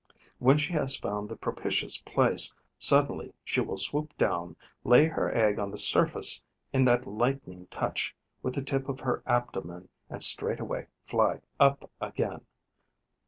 [0.39, 5.59] When she has found the propitious place, suddenly she will swoop down, lay her egg
[5.59, 6.43] on the surface
[6.73, 12.41] in that lightning touch with the tip of her abdomen and straightway fly up again.